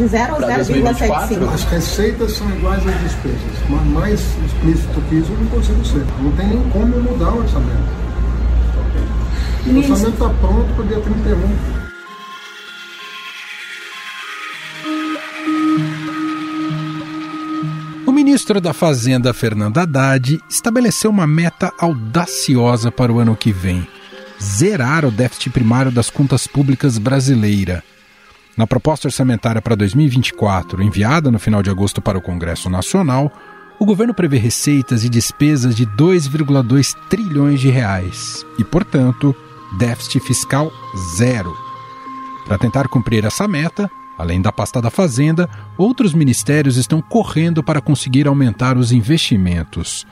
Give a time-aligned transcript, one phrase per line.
[0.00, 1.52] de 0 a 0,75.
[1.52, 6.06] As receitas são iguais às despesas, mas mais explícito que isso eu não consigo ser.
[6.22, 8.00] Não tem nem como mudar o orçamento.
[9.66, 11.80] O orçamento está pronto para o dia 31.
[18.06, 23.86] O ministro da Fazenda, Fernando Haddad, estabeleceu uma meta audaciosa para o ano que vem:
[24.42, 27.84] zerar o déficit primário das contas públicas brasileira.
[28.60, 33.32] Na proposta orçamentária para 2024, enviada no final de agosto para o Congresso Nacional,
[33.78, 39.34] o governo prevê receitas e despesas de 2,2 trilhões de reais e, portanto,
[39.78, 40.70] déficit fiscal
[41.16, 41.56] zero.
[42.44, 45.48] Para tentar cumprir essa meta, além da pasta da Fazenda,
[45.78, 50.06] outros ministérios estão correndo para conseguir aumentar os investimentos.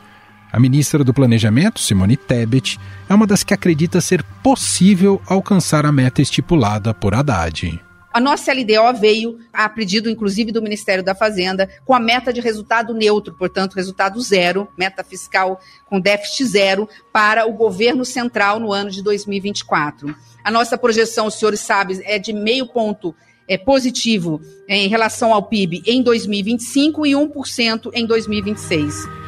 [0.51, 2.81] A ministra do Planejamento, Simone Tebet,
[3.11, 7.88] é uma das que acredita ser possível alcançar a meta estipulada por Haddad.
[8.19, 12.41] A nossa LDO veio, a pedido inclusive do Ministério da Fazenda, com a meta de
[12.41, 18.73] resultado neutro, portanto, resultado zero, meta fiscal com déficit zero, para o governo central no
[18.73, 20.13] ano de 2024.
[20.43, 23.15] A nossa projeção, os senhores sabem, é de meio ponto
[23.47, 29.28] é, positivo em relação ao PIB em 2025 e 1% em 2026.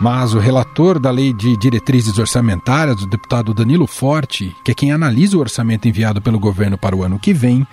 [0.00, 4.92] Mas o relator da Lei de Diretrizes Orçamentárias, o deputado Danilo Forte, que é quem
[4.92, 7.66] analisa o orçamento enviado pelo governo para o ano que vem,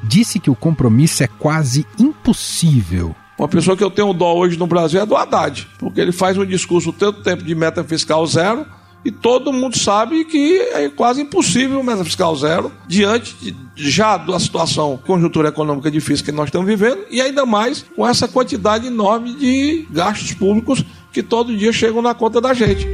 [0.00, 3.16] disse que o compromisso é quase impossível.
[3.36, 6.38] Uma pessoa que eu tenho dó hoje no Brasil é do Haddad, porque ele faz
[6.38, 8.64] um discurso tanto tempo de meta fiscal zero,
[9.04, 14.38] e todo mundo sabe que é quase impossível meta fiscal zero diante de, já da
[14.38, 19.34] situação conjuntura econômica difícil que nós estamos vivendo e ainda mais com essa quantidade enorme
[19.34, 22.88] de gastos públicos que todo dia chegam na conta da gente.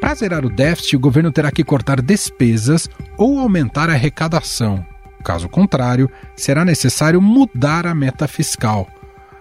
[0.00, 4.84] Para zerar o déficit, o governo terá que cortar despesas ou aumentar a arrecadação.
[5.24, 8.86] Caso contrário, será necessário mudar a meta fiscal.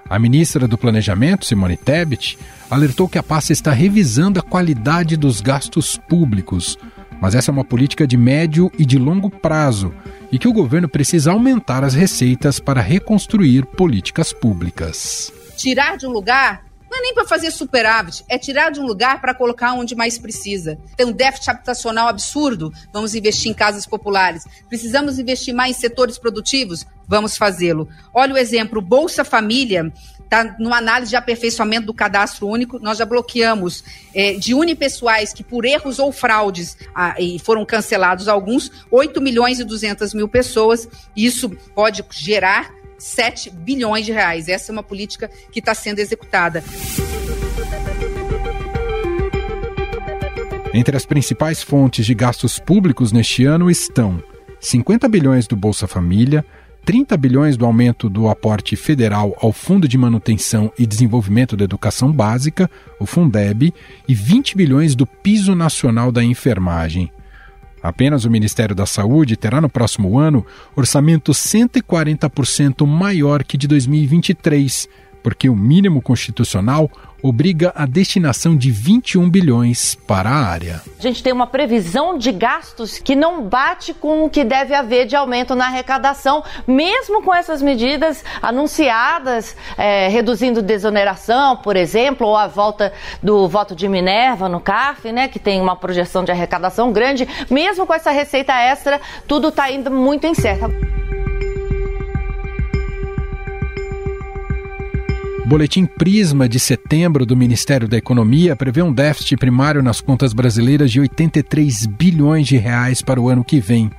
[0.09, 2.38] A ministra do Planejamento, Simone Tebet,
[2.69, 6.78] alertou que a pasta está revisando a qualidade dos gastos públicos,
[7.22, 9.94] mas essa é uma política de médio e de longo prazo
[10.33, 15.31] e que o governo precisa aumentar as receitas para reconstruir políticas públicas.
[15.55, 19.21] Tirar de um lugar não é nem para fazer superávit, é tirar de um lugar
[19.21, 20.77] para colocar onde mais precisa.
[20.97, 24.44] Tem um déficit habitacional absurdo, vamos investir em casas populares.
[24.67, 27.88] Precisamos investir mais em setores produtivos, vamos fazê-lo.
[28.11, 29.94] Olha o exemplo, Bolsa Família
[30.33, 32.79] está numa análise de aperfeiçoamento do cadastro único.
[32.79, 33.83] Nós já bloqueamos
[34.13, 39.59] é, de unipessoais que, por erros ou fraudes, ah, e foram cancelados alguns, 8 milhões
[39.59, 40.89] e 200 mil pessoas.
[41.16, 44.49] Isso pode gerar 7 bilhões de reais.
[44.49, 46.63] Essa é uma política que está sendo executada.
[50.73, 54.23] Entre as principais fontes de gastos públicos neste ano estão
[54.59, 56.44] 50 bilhões do Bolsa Família,
[56.85, 62.11] 30 bilhões do aumento do aporte federal ao Fundo de Manutenção e Desenvolvimento da Educação
[62.11, 63.73] Básica, o Fundeb,
[64.05, 67.09] e 20 bilhões do Piso Nacional da Enfermagem.
[67.81, 70.45] Apenas o Ministério da Saúde terá no próximo ano
[70.75, 74.88] orçamento 140% maior que de 2023,
[75.23, 76.91] porque o mínimo constitucional
[77.23, 80.81] obriga a destinação de 21 bilhões para a área.
[81.00, 85.07] A gente tem uma previsão de gastos que não bate com o que deve haver
[85.07, 92.35] de aumento na arrecadação, mesmo com essas medidas anunciadas, é, reduzindo desoneração, por exemplo, ou
[92.35, 92.91] a volta
[93.22, 97.88] do voto de Minerva no CAF, né, que tem uma projeção de arrecadação grande, mesmo
[97.88, 101.12] com essa receita extra, tudo está indo muito incerto.
[105.53, 110.91] Boletim Prisma de setembro do Ministério da Economia prevê um déficit primário nas contas brasileiras
[110.91, 113.92] de 83 bilhões de reais para o ano que vem.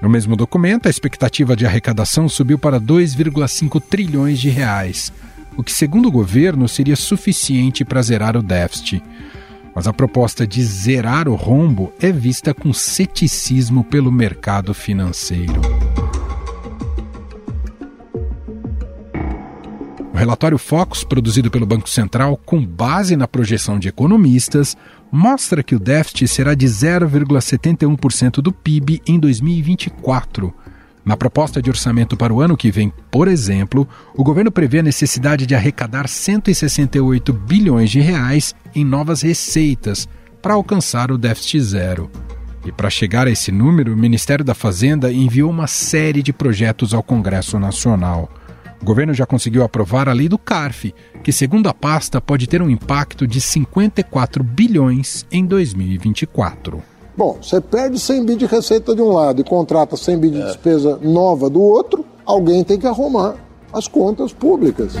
[0.00, 5.12] No mesmo documento, a expectativa de arrecadação subiu para 2,5 trilhões de reais,
[5.54, 9.02] o que, segundo o governo, seria suficiente para zerar o déficit.
[9.74, 15.60] Mas a proposta de zerar o rombo é vista com ceticismo pelo mercado financeiro.
[20.16, 24.74] O relatório Focus, produzido pelo Banco Central com base na projeção de economistas,
[25.12, 30.54] mostra que o déficit será de 0,71% do PIB em 2024.
[31.04, 34.82] Na proposta de orçamento para o ano que vem, por exemplo, o governo prevê a
[34.82, 40.08] necessidade de arrecadar 168 bilhões de reais em novas receitas
[40.40, 42.10] para alcançar o déficit zero.
[42.64, 46.94] E para chegar a esse número, o Ministério da Fazenda enviou uma série de projetos
[46.94, 48.30] ao Congresso Nacional.
[48.80, 52.60] O governo já conseguiu aprovar a lei do CARF, que, segundo a pasta, pode ter
[52.62, 56.82] um impacto de 54 bilhões em 2024.
[57.16, 60.40] Bom, você perde 100 bi de receita de um lado e contrata 100 bi de
[60.40, 60.44] é.
[60.44, 63.36] despesa nova do outro, alguém tem que arrumar
[63.72, 64.94] as contas públicas.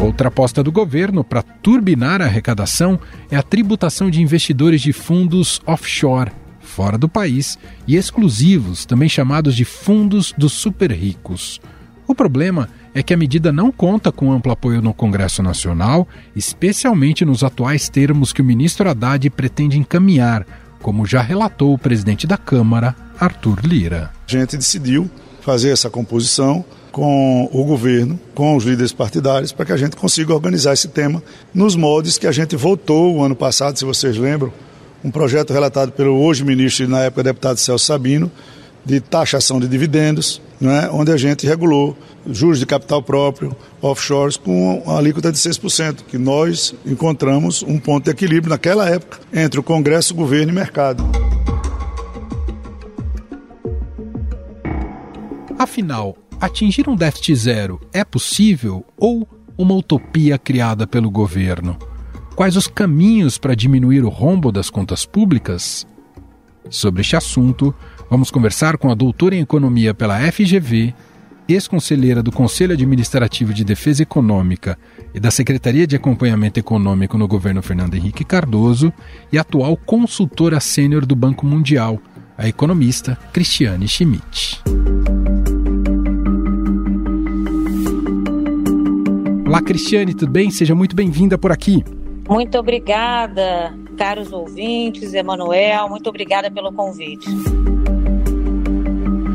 [0.00, 5.60] Outra aposta do governo para turbinar a arrecadação é a tributação de investidores de fundos
[5.66, 6.30] offshore,
[6.78, 7.58] fora do país,
[7.88, 11.60] e exclusivos, também chamados de fundos dos super ricos.
[12.06, 17.24] O problema é que a medida não conta com amplo apoio no Congresso Nacional, especialmente
[17.24, 20.46] nos atuais termos que o ministro Haddad pretende encaminhar,
[20.80, 24.12] como já relatou o presidente da Câmara, Arthur Lira.
[24.28, 25.10] A gente decidiu
[25.40, 30.32] fazer essa composição com o governo, com os líderes partidários, para que a gente consiga
[30.32, 31.20] organizar esse tema
[31.52, 34.52] nos moldes que a gente votou o ano passado, se vocês lembram,
[35.02, 38.30] um projeto relatado pelo hoje ministro e na época deputado Celso Sabino,
[38.84, 41.96] de taxação de dividendos, né, onde a gente regulou
[42.26, 48.04] juros de capital próprio, offshores, com uma alíquota de 6%, que nós encontramos um ponto
[48.04, 51.04] de equilíbrio naquela época entre o Congresso, o governo e mercado.
[55.58, 61.76] Afinal, atingir um déficit zero é possível ou uma utopia criada pelo governo?
[62.38, 65.84] Quais os caminhos para diminuir o rombo das contas públicas?
[66.70, 67.74] Sobre este assunto,
[68.08, 70.94] vamos conversar com a doutora em economia pela FGV,
[71.48, 74.78] ex-conselheira do Conselho Administrativo de Defesa Econômica
[75.12, 78.92] e da Secretaria de Acompanhamento Econômico no governo Fernando Henrique Cardoso
[79.32, 82.00] e atual consultora sênior do Banco Mundial,
[82.36, 84.62] a economista Cristiane Schmidt.
[89.44, 90.52] Olá, Cristiane, tudo bem?
[90.52, 91.82] Seja muito bem-vinda por aqui.
[92.28, 97.26] Muito obrigada, caros ouvintes, Emanuel, muito obrigada pelo convite.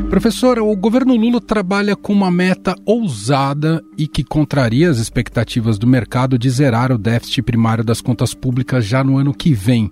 [0.08, 5.88] Professora, o governo Lula trabalha com uma meta ousada e que contraria as expectativas do
[5.88, 9.90] mercado de zerar o déficit primário das contas públicas já no ano que vem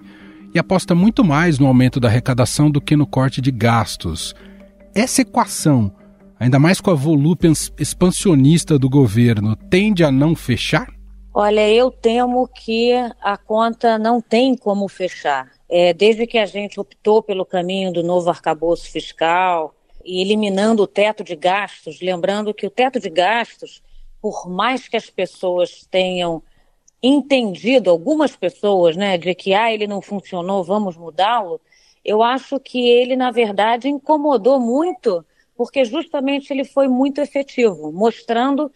[0.54, 4.32] e aposta muito mais no aumento da arrecadação do que no corte de gastos.
[4.94, 5.92] Essa equação
[6.42, 10.88] ainda mais com a volúpia expansionista do governo, tende a não fechar?
[11.34, 12.92] Olha, eu temo que
[13.22, 15.50] a conta não tem como fechar.
[15.66, 19.74] É, desde que a gente optou pelo caminho do novo arcabouço fiscal
[20.04, 23.82] e eliminando o teto de gastos, lembrando que o teto de gastos,
[24.20, 26.42] por mais que as pessoas tenham
[27.02, 31.62] entendido, algumas pessoas, né, de que ah, ele não funcionou, vamos mudá-lo,
[32.04, 35.24] eu acho que ele, na verdade, incomodou muito
[35.56, 38.70] porque justamente ele foi muito efetivo, mostrando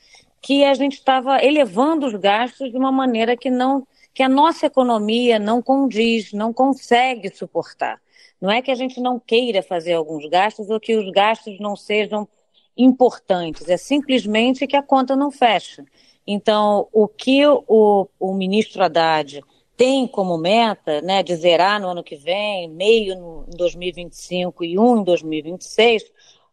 [0.47, 3.85] que a gente estava elevando os gastos de uma maneira que não
[4.15, 8.01] que a nossa economia não condiz, não consegue suportar.
[8.41, 11.75] Não é que a gente não queira fazer alguns gastos ou que os gastos não
[11.75, 12.29] sejam
[12.77, 15.85] importantes, é simplesmente que a conta não fecha.
[16.25, 19.43] Então, o que o, o ministro Haddad
[19.77, 24.79] tem como meta, né, de zerar no ano que vem, meio no, em 2025 e
[24.79, 26.05] um em 2026,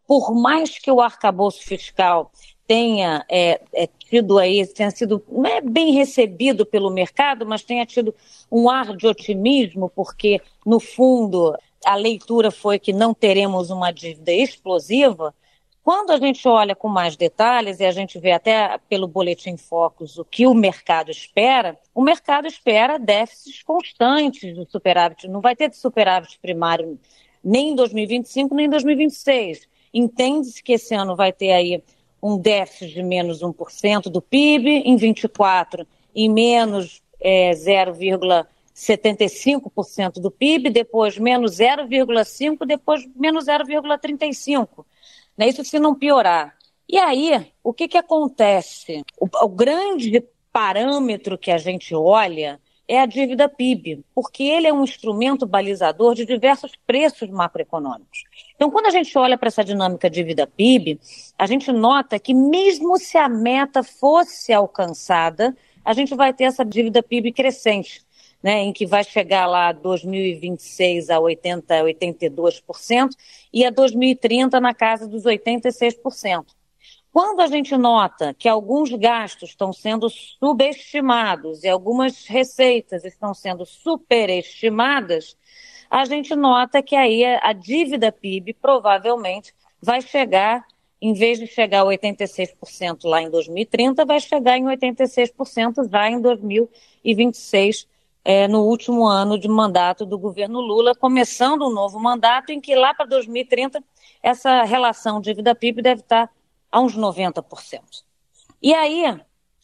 [0.07, 2.31] por mais que o arcabouço fiscal
[2.67, 7.85] tenha é, é, tido aí, tenha sido, não é bem recebido pelo mercado, mas tenha
[7.85, 8.15] tido
[8.51, 11.55] um ar de otimismo, porque, no fundo,
[11.85, 15.33] a leitura foi que não teremos uma dívida explosiva.
[15.83, 20.17] Quando a gente olha com mais detalhes, e a gente vê até pelo Boletim Focus
[20.17, 25.27] o que o mercado espera, o mercado espera déficits constantes do superávit.
[25.27, 26.97] Não vai ter de superávit primário
[27.43, 29.67] nem em 2025, nem em 2026.
[29.93, 31.83] Entende-se que esse ano vai ter aí
[32.23, 40.69] um déficit de menos 1% do PIB, em 24 em menos é, 0,75% do PIB,
[40.69, 44.85] depois menos 0,5%, depois menos 0,35%.
[45.37, 45.49] Né?
[45.49, 46.55] Isso se não piorar.
[46.87, 49.03] E aí, o que, que acontece?
[49.19, 54.73] O, o grande parâmetro que a gente olha é a dívida PIB, porque ele é
[54.73, 58.23] um instrumento balizador de diversos preços macroeconômicos.
[58.55, 60.99] Então, quando a gente olha para essa dinâmica dívida PIB,
[61.37, 66.63] a gente nota que mesmo se a meta fosse alcançada, a gente vai ter essa
[66.63, 68.03] dívida PIB crescente,
[68.41, 73.09] né, em que vai chegar lá 2026 a 80, 82%
[73.53, 76.45] e a 2030 na casa dos 86%.
[77.13, 83.67] Quando a gente nota que alguns gastos estão sendo subestimados e algumas receitas estão sendo
[83.67, 85.37] superestimadas,
[85.91, 90.65] a gente nota que aí a dívida PIB provavelmente vai chegar,
[90.99, 96.19] em vez de chegar a 86% lá em 2030, vai chegar em 86% já em
[96.19, 97.87] 2026
[98.25, 102.73] é, no último ano de mandato do governo Lula, começando um novo mandato em que
[102.73, 103.83] lá para 2030
[104.23, 106.27] essa relação dívida-PIB deve estar
[106.73, 108.03] a uns 90%.
[108.59, 109.19] E aí,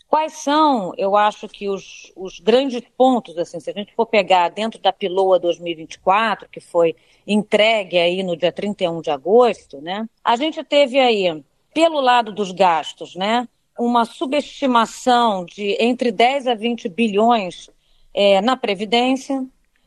[0.08, 4.50] quais são, eu acho que os, os grandes pontos, assim, se a gente for pegar
[4.50, 10.08] dentro da Piloa 2024, que foi entregue aí no dia 31 de agosto, né?
[10.24, 13.48] A gente teve aí, pelo lado dos gastos, né?
[13.78, 17.72] Uma subestimação de entre 10 a 20 bilhões
[18.14, 19.44] é, na Previdência.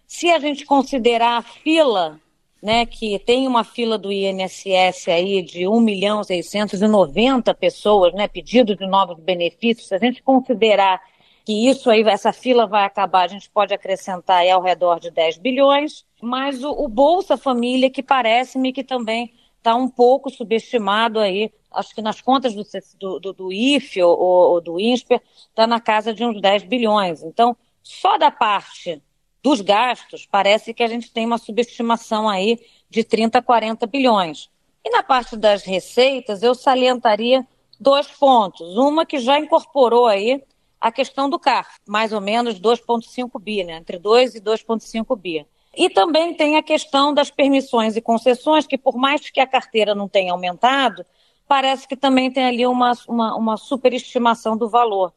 [0.09, 2.21] Se a gente considerar a fila,
[2.62, 8.76] né, que tem uma fila do INSS aí de 1 milhão 690 pessoas, né, pedido
[8.76, 11.02] de novos benefícios, se a gente considerar
[11.45, 15.11] que isso aí, essa fila vai acabar, a gente pode acrescentar aí ao redor de
[15.11, 21.19] 10 bilhões, mas o, o Bolsa Família, que parece-me que também está um pouco subestimado
[21.19, 22.64] aí, acho que nas contas do,
[22.99, 27.23] do, do, do IFE ou, ou do INSPER, está na casa de uns 10 bilhões.
[27.25, 29.02] Então, só da parte
[29.42, 32.58] dos gastos, parece que a gente tem uma subestimação aí
[32.88, 34.49] de 30 40 bilhões.
[34.84, 37.46] E na parte das receitas, eu salientaria
[37.78, 38.76] dois pontos.
[38.76, 40.42] Uma que já incorporou aí
[40.80, 43.76] a questão do CAR, mais ou menos 2,5 bi, né?
[43.76, 45.46] entre 2 e 2,5 bi.
[45.76, 49.94] E também tem a questão das permissões e concessões, que por mais que a carteira
[49.94, 51.04] não tenha aumentado,
[51.49, 55.12] parece que também tem ali uma, uma, uma superestimação do valor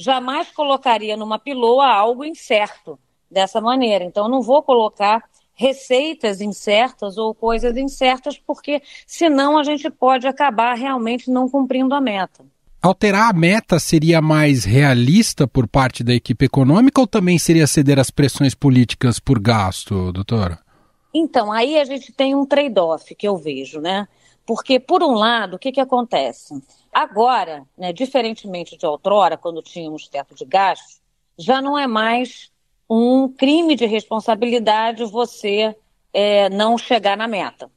[0.00, 2.98] jamais colocaria numa piloa algo incerto
[3.30, 4.04] dessa maneira.
[4.04, 10.74] Então, não vou colocar receitas incertas ou coisas incertas, porque senão a gente pode acabar
[10.74, 12.44] realmente não cumprindo a meta.
[12.82, 17.98] Alterar a meta seria mais realista por parte da equipe econômica ou também seria ceder
[17.98, 20.58] às pressões políticas por gasto, doutora?
[21.12, 24.08] Então, aí a gente tem um trade-off que eu vejo, né?
[24.46, 26.54] Porque, por um lado, o que, que acontece?
[26.90, 31.02] Agora, né, diferentemente de outrora, quando tínhamos teto de gastos,
[31.38, 32.50] já não é mais
[32.90, 35.76] um crime de responsabilidade você
[36.12, 37.70] é, não chegar na meta.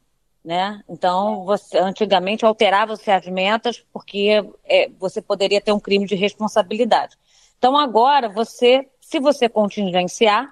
[0.44, 0.84] Né?
[0.90, 7.16] Então, você, antigamente alterava-se as metas porque é, você poderia ter um crime de responsabilidade.
[7.58, 10.52] Então, agora, você, se você contingenciar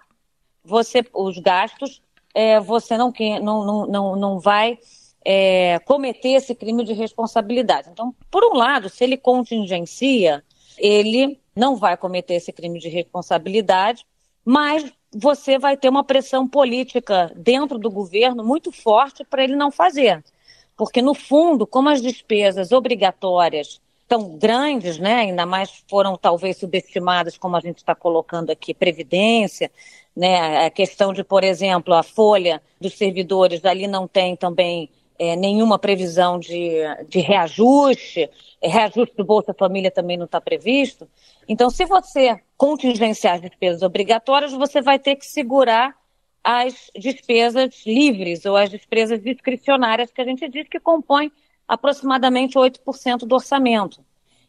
[0.64, 2.02] você, os gastos,
[2.34, 4.78] é, você não, não, não, não vai
[5.26, 7.90] é, cometer esse crime de responsabilidade.
[7.92, 10.44] Então, por um lado, se ele contingencia,
[10.78, 14.06] ele não vai cometer esse crime de responsabilidade,
[14.46, 19.72] mas você vai ter uma pressão política dentro do governo muito forte para ele não
[19.72, 20.24] fazer.
[20.78, 27.38] Porque, no fundo, como as despesas obrigatórias tão grandes, né, ainda mais foram talvez subestimadas,
[27.38, 29.72] como a gente está colocando aqui, previdência,
[30.16, 34.90] né, a questão de, por exemplo, a folha dos servidores ali não tem também
[35.22, 38.28] é, nenhuma previsão de, de reajuste,
[38.60, 41.08] é, reajuste do Bolsa Família também não está previsto.
[41.48, 45.96] Então, se você contingenciar as despesas obrigatórias, você vai ter que segurar
[46.44, 51.32] as despesas livres ou as despesas discricionárias que a gente diz que compõem
[51.68, 54.04] aproximadamente 8% do orçamento.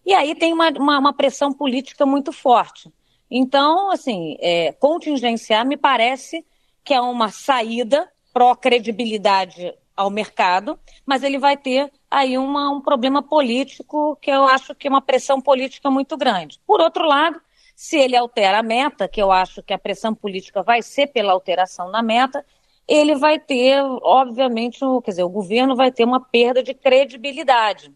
[0.06, 2.90] E aí tem uma, uma, uma, pressão política muito forte.
[3.30, 6.42] Então, assim, é, contingenciar me parece
[6.82, 13.22] que é uma saída pró-credibilidade ao mercado, mas ele vai ter aí uma, um problema
[13.22, 16.61] político que eu acho que é uma pressão política muito grande.
[16.66, 17.40] Por outro lado,
[17.75, 21.32] se ele altera a meta, que eu acho que a pressão política vai ser pela
[21.32, 22.44] alteração na meta,
[22.87, 27.92] ele vai ter, obviamente, quer dizer, o governo vai ter uma perda de credibilidade.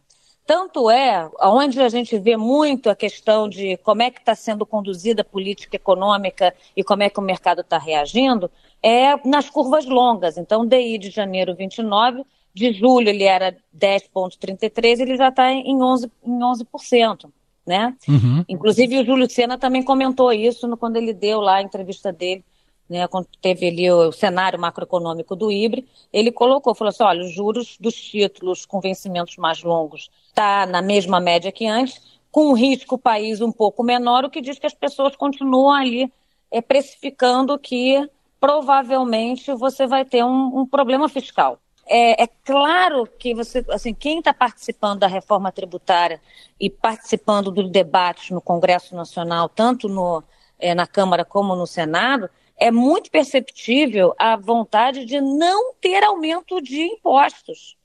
[0.47, 4.65] Tanto é, onde a gente vê muito a questão de como é que está sendo
[4.65, 8.49] conduzida a política econômica e como é que o mercado está reagindo,
[8.83, 10.37] é nas curvas longas.
[10.37, 16.11] Então, DI de janeiro 29, de julho ele era 10,33, ele já está em 11%.
[16.25, 17.31] Em 11%
[17.67, 17.97] né?
[18.09, 18.45] Uhum.
[18.49, 22.45] Inclusive o Júlio Sena também comentou isso no, quando ele deu lá a entrevista dele,
[22.89, 27.25] né, quando teve ali o, o cenário macroeconômico do IBRE, ele colocou, falou assim, olha,
[27.25, 32.51] os juros dos títulos com vencimentos mais longos está na mesma média que antes, com
[32.51, 36.13] um risco país um pouco menor, o que diz que as pessoas continuam ali
[36.49, 38.09] é, precificando que
[38.41, 41.59] provavelmente você vai ter um, um problema fiscal.
[41.89, 46.21] É, é, claro que você, assim, quem está participando da reforma tributária
[46.59, 50.23] e participando dos debates no Congresso Nacional, tanto no,
[50.59, 56.61] é, na Câmara como no Senado, é muito perceptível a vontade de não ter aumento
[56.61, 57.77] de impostos,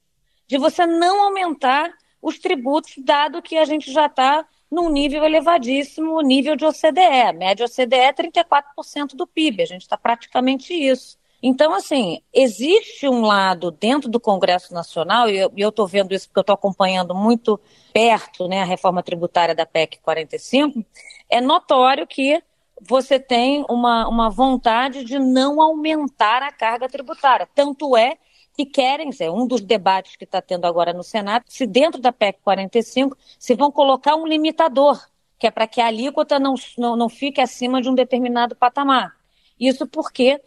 [0.48, 6.22] de você não aumentar os tributos, dado que a gente já está num nível elevadíssimo,
[6.22, 7.38] nível de OCDE.
[7.38, 11.20] Média OCDE é 34% do PIB, a gente está praticamente isso.
[11.44, 16.40] Então, assim, existe um lado dentro do Congresso Nacional, e eu estou vendo isso porque
[16.40, 17.60] eu estou acompanhando muito
[17.92, 20.86] perto né, a reforma tributária da PEC 45,
[21.28, 22.42] é notório que
[22.80, 27.48] você tem uma, uma vontade de não aumentar a carga tributária.
[27.54, 28.18] Tanto é
[28.54, 32.12] que querem, é um dos debates que está tendo agora no Senado, se dentro da
[32.12, 35.00] PEC 45 se vão colocar um limitador,
[35.40, 39.16] que é para que a alíquota não, não, não fique acima de um determinado patamar.
[39.60, 40.42] Isso porque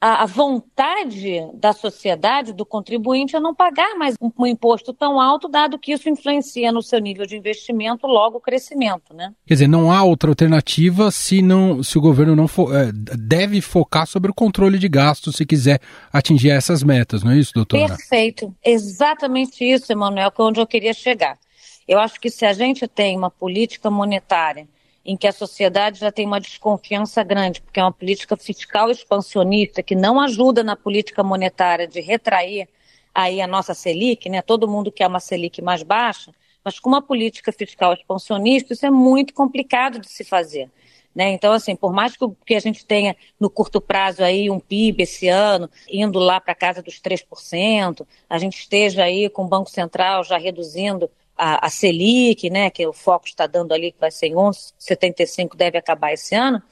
[0.00, 5.46] a, vontade da sociedade, do contribuinte, é não pagar mais um, um, imposto tão alto,
[5.46, 9.34] dado que isso influencia no seu nível de investimento, logo o crescimento, né?
[9.46, 13.60] Quer dizer, não há outra alternativa se, não, se o governo não for, é, deve
[13.60, 15.80] focar sobre o controle de gastos se quiser
[16.10, 17.88] atingir essas metas, não é isso, doutora?
[17.88, 21.38] Perfeito, exatamente isso, Emanuel, que é onde eu queria chegar.
[21.86, 24.66] Eu acho que se a gente tem uma política monetária
[25.04, 29.82] em que a sociedade já tem uma desconfiança grande, porque é uma política fiscal expansionista
[29.82, 32.68] que não ajuda na política monetária de retrair
[33.14, 34.42] aí a nossa Selic, né?
[34.42, 38.90] Todo mundo quer uma Selic mais baixa, mas com uma política fiscal expansionista isso é
[38.90, 40.70] muito complicado de se fazer.
[41.14, 41.30] Né?
[41.30, 45.26] Então, assim, por mais que a gente tenha no curto prazo aí um PIB esse
[45.26, 50.22] ano indo lá para casa dos 3%, a gente esteja aí com o Banco Central
[50.22, 51.10] já reduzindo
[51.40, 55.56] a, a Selic, né, que o foco está dando ali, que vai ser em 11,75,
[55.56, 56.62] deve acabar esse ano,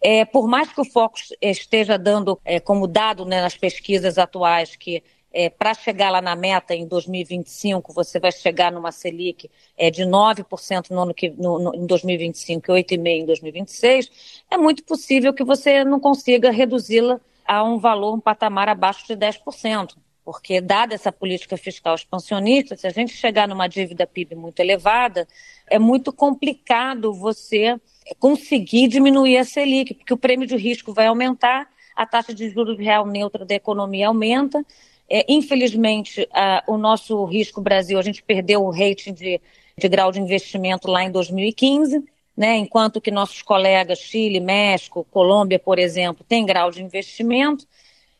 [0.00, 4.74] é, por mais que o foco esteja dando é, como dado né, nas pesquisas atuais
[4.74, 9.88] que é, para chegar lá na meta em 2025, você vai chegar numa Selic é,
[9.90, 14.10] de 9% no ano que, no, no, em 2025 e 8,5% em 2026,
[14.50, 19.14] é muito possível que você não consiga reduzi-la a um valor, um patamar abaixo de
[19.14, 19.96] 10%
[20.28, 25.26] porque dada essa política fiscal expansionista, se a gente chegar numa dívida PIB muito elevada,
[25.66, 27.80] é muito complicado você
[28.18, 31.66] conseguir diminuir a Selic, porque o prêmio de risco vai aumentar,
[31.96, 34.62] a taxa de juros real neutra da economia aumenta.
[35.08, 39.40] É, infelizmente, a, o nosso risco Brasil, a gente perdeu o rating de,
[39.78, 42.04] de grau de investimento lá em 2015.
[42.36, 47.66] Né, enquanto que nossos colegas Chile, México, Colômbia, por exemplo, têm grau de investimento.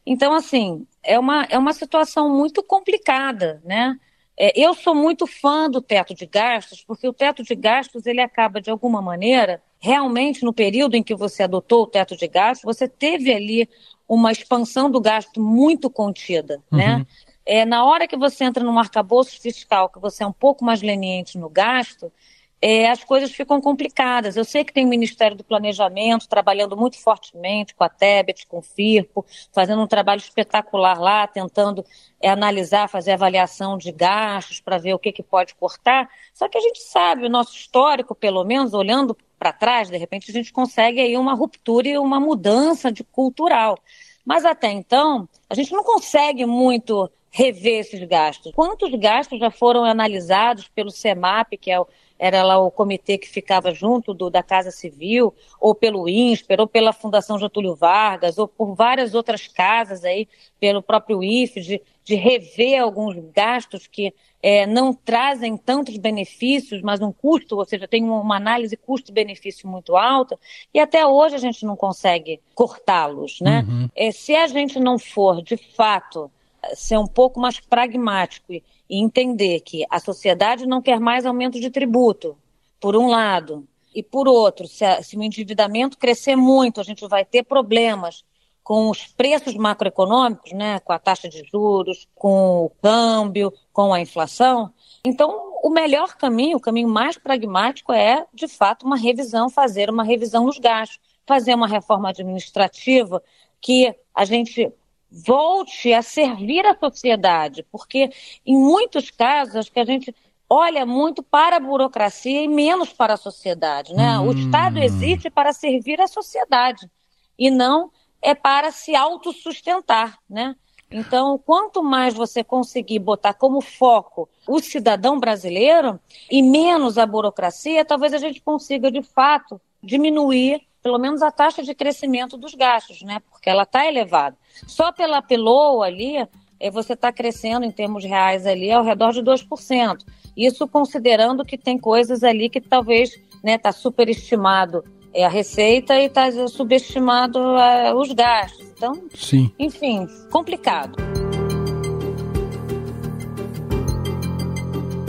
[0.05, 3.99] Então, assim, é uma, é uma situação muito complicada, né?
[4.39, 8.21] É, eu sou muito fã do teto de gastos, porque o teto de gastos, ele
[8.21, 12.65] acaba, de alguma maneira, realmente, no período em que você adotou o teto de gastos,
[12.65, 13.69] você teve ali
[14.09, 16.93] uma expansão do gasto muito contida, né?
[16.93, 16.99] uhum.
[16.99, 17.07] né?
[17.45, 20.83] É, na hora que você entra num arcabouço fiscal, que você é um pouco mais
[20.83, 22.13] leniente no gasto,
[22.61, 24.37] é, as coisas ficam complicadas.
[24.37, 28.59] Eu sei que tem o Ministério do Planejamento trabalhando muito fortemente com a Tebet, com
[28.59, 31.85] o FIRPO, fazendo um trabalho espetacular lá, tentando
[32.21, 36.09] é, analisar, fazer avaliação de gastos para ver o que, que pode cortar.
[36.35, 40.31] Só que a gente sabe, o nosso histórico, pelo menos, olhando para trás, de repente
[40.31, 43.79] a gente consegue aí uma ruptura e uma mudança de cultural.
[44.25, 48.53] Mas até então, a gente não consegue muito rever esses gastos.
[48.53, 51.87] Quantos gastos já foram analisados pelo CEMAP, que é o
[52.19, 56.67] era lá o comitê que ficava junto do, da Casa Civil, ou pelo INSPER, ou
[56.67, 60.27] pela Fundação Getúlio Vargas, ou por várias outras casas aí,
[60.59, 67.01] pelo próprio IFE, de, de rever alguns gastos que é, não trazem tantos benefícios, mas
[67.01, 70.39] um custo, ou seja, tem uma análise custo-benefício muito alta,
[70.73, 73.65] e até hoje a gente não consegue cortá-los, né?
[73.69, 73.89] Uhum.
[73.95, 76.31] É, se a gente não for, de fato,
[76.75, 81.61] ser um pouco mais pragmático e e entender que a sociedade não quer mais aumento
[81.61, 82.37] de tributo,
[82.81, 87.07] por um lado, e por outro, se, a, se o endividamento crescer muito, a gente
[87.09, 88.25] vai ter problemas
[88.63, 94.01] com os preços macroeconômicos, né, com a taxa de juros, com o câmbio, com a
[94.01, 94.73] inflação.
[95.05, 100.05] Então, o melhor caminho, o caminho mais pragmático é, de fato, uma revisão, fazer uma
[100.05, 103.23] revisão dos gastos, fazer uma reforma administrativa
[103.61, 104.73] que a gente
[105.11, 108.11] volte a servir a sociedade, porque
[108.45, 110.15] em muitos casos acho que a gente
[110.49, 114.19] olha muito para a burocracia e menos para a sociedade, né?
[114.19, 114.29] Hum.
[114.29, 116.91] O Estado existe para servir a sociedade
[117.39, 117.91] e não
[118.21, 120.57] é para se autossustentar, né?
[120.91, 127.85] Então, quanto mais você conseguir botar como foco o cidadão brasileiro e menos a burocracia,
[127.85, 133.03] talvez a gente consiga, de fato, diminuir pelo menos a taxa de crescimento dos gastos,
[133.03, 133.21] né?
[133.31, 134.37] Porque ela está elevada.
[134.67, 136.27] Só pela PELOA ali,
[136.61, 139.99] é, você está crescendo em termos reais ali ao redor de 2%.
[140.37, 145.95] Isso considerando que tem coisas ali que talvez está né, tá superestimado é, a receita
[145.95, 148.67] e está subestimado é, os gastos.
[148.77, 149.51] Então, Sim.
[149.59, 150.97] enfim, complicado.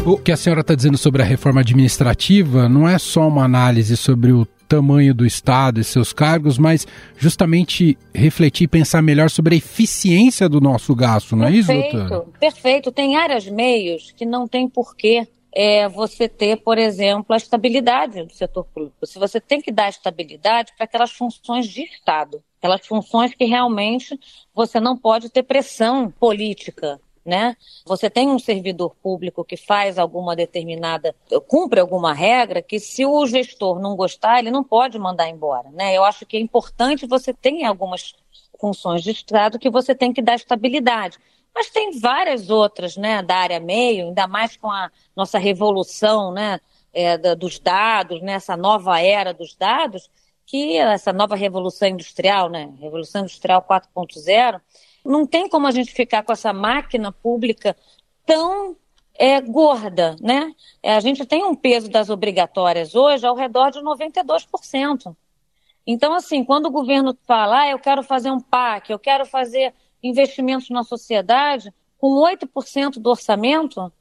[0.06, 3.96] O que a senhora está dizendo sobre a reforma administrativa não é só uma análise
[3.96, 6.86] sobre o tamanho do Estado e seus cargos, mas
[7.18, 11.98] justamente refletir e pensar melhor sobre a eficiência do nosso gasto, não perfeito, é isso,
[11.98, 12.26] doutora?
[12.40, 12.92] Perfeito.
[12.92, 18.34] Tem áreas meios que não tem porquê é você ter, por exemplo, a estabilidade do
[18.34, 19.06] setor público.
[19.06, 24.18] Se você tem que dar estabilidade para aquelas funções de Estado, aquelas funções que realmente
[24.54, 27.00] você não pode ter pressão política.
[27.30, 27.56] Né?
[27.86, 31.16] Você tem um servidor público que faz alguma determinada,
[31.48, 35.96] cumpre alguma regra, que se o gestor não gostar, ele não pode mandar embora, né?
[35.96, 38.16] Eu acho que é importante você ter algumas
[38.60, 41.20] funções de Estado que você tem que dar estabilidade.
[41.54, 46.60] Mas tem várias outras, né, da área meio, ainda mais com a nossa revolução, né,
[46.92, 50.10] é, dos dados, né, nova era dos dados,
[50.46, 54.60] que essa nova revolução industrial, né, revolução industrial 4.0,
[55.06, 57.76] não tem como a gente ficar com essa máquina pública
[58.26, 58.76] tão
[59.16, 60.54] é, gorda, né?
[60.82, 65.16] É, a gente tem um peso das obrigatórias hoje ao redor de 92%.
[65.86, 69.74] Então, assim, quando o governo fala, ah, eu quero fazer um PAC, eu quero fazer
[70.02, 73.92] investimentos na sociedade, com 8% do orçamento,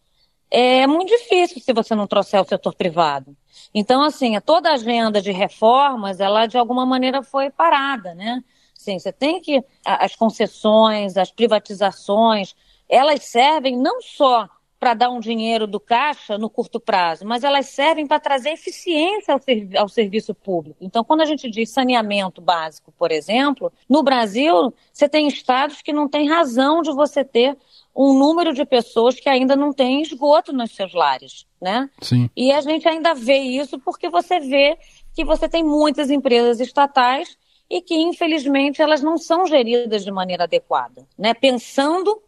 [0.51, 3.37] é muito difícil se você não trouxer o setor privado.
[3.75, 8.43] Então, assim, toda a agenda de reformas, ela de alguma maneira foi parada, né?
[8.79, 9.63] Sim, você tem que.
[9.85, 12.55] As concessões, as privatizações,
[12.89, 17.67] elas servem não só para dar um dinheiro do caixa no curto prazo, mas elas
[17.67, 20.77] servem para trazer eficiência ao, servi ao, serviço público.
[20.81, 25.93] Então, quando a gente diz saneamento básico, por exemplo, no Brasil, você tem estados que
[25.93, 27.59] não tem razão de você ter
[27.95, 31.91] um número de pessoas que ainda não têm esgoto nos seus lares, né?
[32.01, 32.31] Sim.
[32.37, 34.79] E a gente ainda vê isso porque você vê
[35.13, 37.37] que você tem muitas empresas estatais
[37.71, 41.35] e que, infelizmente, elas não são geridas de maneira adequada, né?
[41.35, 42.23] Pensando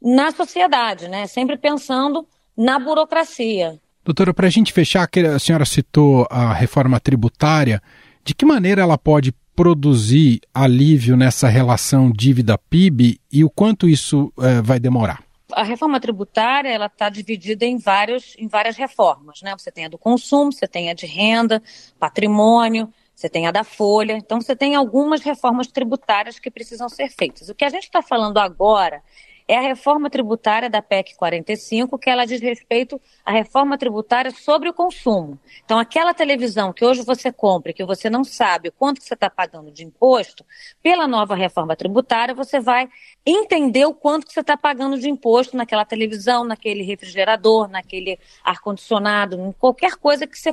[0.00, 1.26] na sociedade, né?
[1.26, 3.78] Sempre pensando na burocracia.
[4.04, 7.82] Doutora, para a gente fechar, a senhora citou a reforma tributária.
[8.24, 14.60] De que maneira ela pode produzir alívio nessa relação dívida-PIB e o quanto isso é,
[14.60, 15.24] vai demorar?
[15.52, 19.40] A reforma tributária ela está dividida em, vários, em várias reformas.
[19.42, 19.54] Né?
[19.56, 21.62] Você tem a do consumo, você tem a de renda,
[21.98, 24.12] patrimônio, você tem a da folha.
[24.12, 27.48] Então, você tem algumas reformas tributárias que precisam ser feitas.
[27.48, 29.02] O que a gente está falando agora
[29.48, 34.68] é a reforma tributária da PEC 45, que ela diz respeito à reforma tributária sobre
[34.68, 35.38] o consumo.
[35.64, 39.30] Então, aquela televisão que hoje você compra, que você não sabe quanto que você está
[39.30, 40.44] pagando de imposto,
[40.82, 42.88] pela nova reforma tributária, você vai
[43.24, 49.52] entender o quanto você está pagando de imposto naquela televisão, naquele refrigerador, naquele ar-condicionado, em
[49.52, 50.52] qualquer coisa que você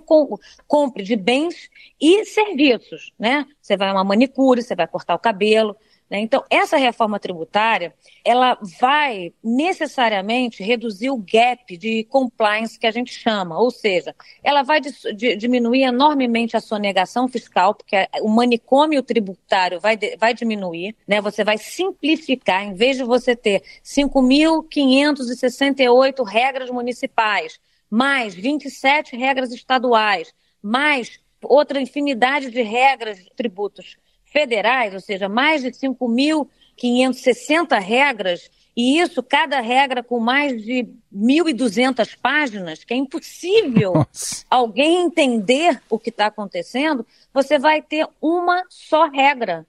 [0.68, 3.46] compre de bens e serviços, né?
[3.62, 5.76] Você vai a uma manicure, você vai cortar o cabelo?
[6.10, 13.12] Então, essa reforma tributária, ela vai necessariamente reduzir o gap de compliance que a gente
[13.12, 19.98] chama, ou seja, ela vai diminuir enormemente a sonegação fiscal, porque o manicômio tributário vai,
[20.18, 21.20] vai diminuir, né?
[21.20, 30.32] você vai simplificar, em vez de você ter 5.568 regras municipais, mais 27 regras estaduais,
[30.62, 33.98] mais outra infinidade de regras tributos
[34.34, 42.18] federais, ou seja, mais de 5.560 regras, e isso, cada regra com mais de 1.200
[42.20, 44.44] páginas, que é impossível Nossa.
[44.50, 49.68] alguém entender o que está acontecendo, você vai ter uma só regra,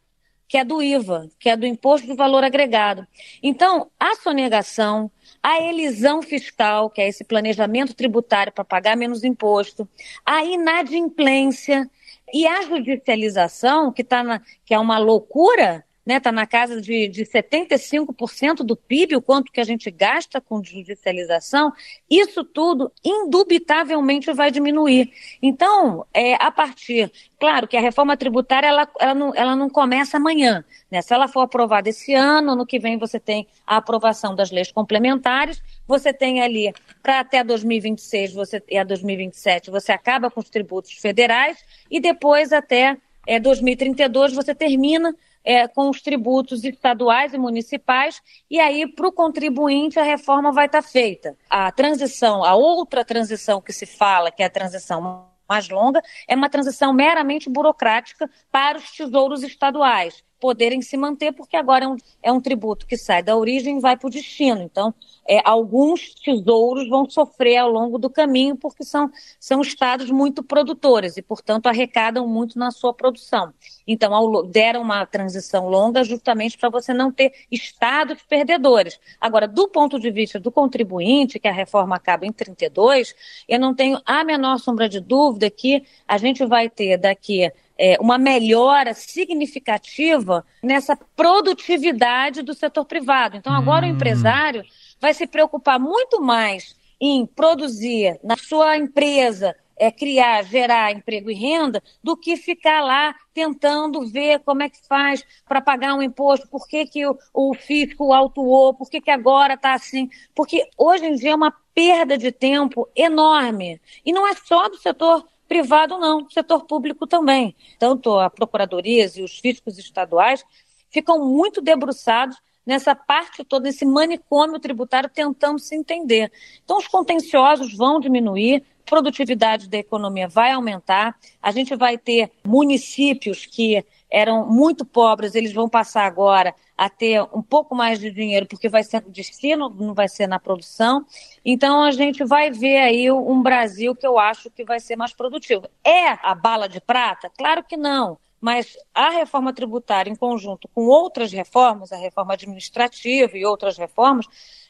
[0.49, 3.07] que é do IVA, que é do Imposto de Valor Agregado.
[3.43, 5.11] Então, a sonegação,
[5.43, 9.87] a elisão fiscal, que é esse planejamento tributário para pagar menos imposto,
[10.25, 11.91] a inadimplência,
[12.33, 16.17] e a judicialização, que, tá na, que é uma loucura, né?
[16.17, 20.63] Está na casa de, de 75% do PIB, o quanto que a gente gasta com
[20.63, 21.73] judicialização,
[22.11, 25.11] isso tudo indubitavelmente vai diminuir.
[25.43, 30.17] Então, é, a partir, claro que a reforma tributária ela, ela, não, ela não começa
[30.17, 30.65] amanhã.
[30.91, 31.01] Né?
[31.01, 34.71] Se ela for aprovada esse ano, no que vem você tem a aprovação das leis
[34.71, 40.51] complementares, você tem ali para até 2026 você, e a 2027 você acaba com os
[40.51, 41.59] tributos federais
[41.91, 45.15] e depois até é, 2032 você termina
[45.45, 50.67] é, com os tributos estaduais e municipais, e aí, para o contribuinte, a reforma vai
[50.67, 51.37] estar tá feita.
[51.51, 56.35] A transição, a outra transição que se fala, que é a transição mais longa, é
[56.35, 61.97] uma transição meramente burocrática para os tesouros estaduais poderem se manter, porque agora é um,
[62.23, 64.61] é um tributo que sai da origem e vai para o destino.
[64.61, 64.93] Então,
[65.27, 71.17] é, alguns tesouros vão sofrer ao longo do caminho, porque são, são estados muito produtores
[71.17, 73.55] e, portanto, arrecadam muito na sua produção.
[73.87, 79.01] Então, ao, deram uma transição longa justamente para você não ter estados perdedores.
[79.19, 83.15] Agora, do ponto de vista do contribuinte, que a reforma acaba em 32,
[83.49, 87.97] eu não tenho a menor sombra de dúvida que a gente vai ter daqui é,
[88.01, 93.37] uma melhora significativa nessa produtividade do setor privado.
[93.37, 93.91] Então, agora hum.
[93.91, 94.65] o empresário
[95.01, 101.35] vai se preocupar muito mais em produzir na sua empresa, é, criar, gerar emprego e
[101.35, 106.49] renda, do que ficar lá tentando ver como é que faz para pagar um imposto,
[106.49, 110.09] por que, que o, o fisco autuou, por que, que agora está assim.
[110.35, 113.81] Porque hoje em dia é uma perda de tempo enorme.
[114.07, 117.55] E não é só do setor privado, não, setor público também.
[117.79, 120.45] Tanto a procuradorias e os fiscos estaduais
[120.91, 126.33] ficam muito debruçados nessa parte toda, nesse manicômio tributário, tentando se entender.
[126.65, 133.47] Então, os contenciosos vão diminuir, produtividade da economia vai aumentar, a gente vai ter municípios
[133.47, 138.47] que eram muito pobres, eles vão passar agora a ter um pouco mais de dinheiro,
[138.47, 141.05] porque vai ser no destino, não vai ser na produção.
[141.45, 145.13] Então a gente vai ver aí um Brasil que eu acho que vai ser mais
[145.13, 145.69] produtivo.
[145.83, 147.29] É a bala de prata?
[147.37, 148.17] Claro que não.
[148.41, 154.27] Mas a reforma tributária, em conjunto com outras reformas, a reforma administrativa e outras reformas,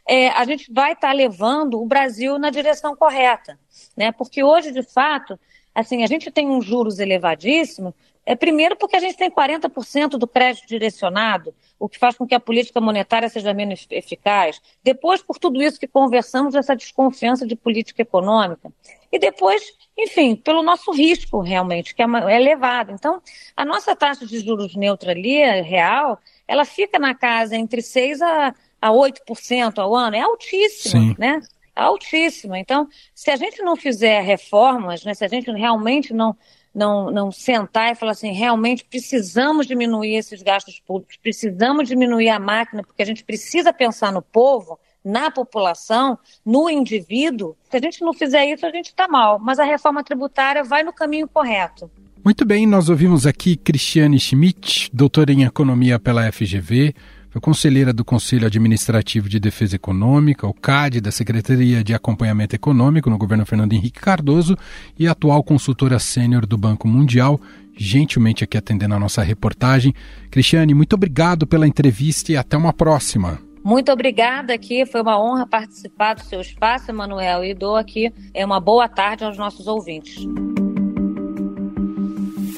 [0.09, 3.59] é, a gente vai estar tá levando o Brasil na direção correta,
[3.95, 4.11] né?
[4.11, 5.39] Porque hoje, de fato,
[5.75, 7.93] assim, a gente tem uns juros elevadíssimos,
[8.27, 12.35] é, primeiro porque a gente tem 40% do crédito direcionado, o que faz com que
[12.35, 14.61] a política monetária seja menos eficaz.
[14.83, 18.73] Depois, por tudo isso que conversamos, essa desconfiança de política econômica.
[19.13, 19.63] E depois,
[19.97, 22.93] enfim, pelo nosso risco realmente, que é, é elevado.
[22.93, 23.21] Então,
[23.57, 28.55] a nossa taxa de juros neutra ali, real, ela fica na casa entre 6% a,
[28.81, 30.17] a 8% ao ano.
[30.17, 31.17] É altíssima, Sim.
[31.19, 31.41] né?
[31.75, 32.59] altíssima.
[32.59, 36.37] Então, se a gente não fizer reformas, né, se a gente realmente não
[36.75, 42.39] não, não sentar e falar assim, realmente precisamos diminuir esses gastos públicos, precisamos diminuir a
[42.39, 47.57] máquina, porque a gente precisa pensar no povo, na população, no indivíduo.
[47.71, 49.39] Se a gente não fizer isso, a gente está mal.
[49.39, 51.91] Mas a reforma tributária vai no caminho correto.
[52.25, 56.95] Muito bem, nós ouvimos aqui Cristiane Schmidt, doutora em economia pela FGV,
[57.35, 63.11] foi conselheira do Conselho Administrativo de Defesa Econômica, o CAD, da Secretaria de Acompanhamento Econômico
[63.11, 64.57] no governo Fernando Henrique Cardoso
[64.97, 67.41] e atual consultora sênior do Banco Mundial,
[67.77, 69.93] gentilmente aqui atendendo a nossa reportagem.
[70.31, 73.41] Cristiane, muito obrigado pela entrevista e até uma próxima.
[73.65, 78.47] Muito obrigada aqui, foi uma honra participar do seu espaço, Emanuel, e dou aqui é
[78.47, 80.25] uma boa tarde aos nossos ouvintes.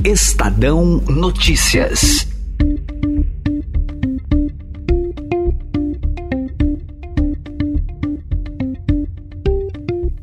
[0.04, 2.35] Estadão Notícias.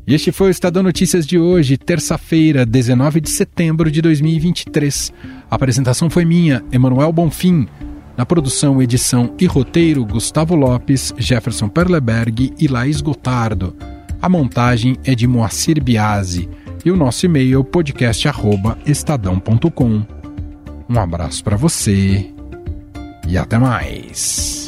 [0.06, 5.10] E este foi o Estadão Notícias de hoje, terça-feira, 19 de setembro de 2023.
[5.50, 7.66] A apresentação foi minha, Emanuel Bonfim.
[8.16, 13.74] Na produção, edição e roteiro, Gustavo Lopes, Jefferson Perleberg e Laís Gotardo.
[14.20, 16.50] A montagem é de Moacir Biasi.
[16.84, 20.02] E o nosso e-mail podcast@estadão.com.
[20.86, 22.30] Um abraço para você
[23.26, 24.63] e até mais.